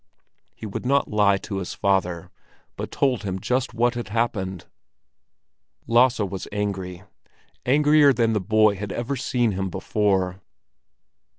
He 0.55 0.65
would 0.65 0.83
not 0.83 1.11
lie 1.11 1.37
to 1.37 1.57
his 1.57 1.75
father, 1.75 2.31
but 2.75 2.89
told 2.89 3.21
him 3.21 3.37
just 3.39 3.75
what 3.75 3.93
had 3.93 4.07
happened. 4.09 4.65
Lasse 5.85 6.19
was 6.21 6.47
angry, 6.51 7.03
angrier 7.67 8.11
than 8.11 8.33
the 8.33 8.41
boy 8.41 8.73
had 8.77 8.91
ever 8.91 9.15
seen 9.15 9.51
him 9.51 9.69
before. 9.69 10.41